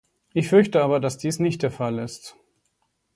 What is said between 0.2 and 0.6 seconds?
Ich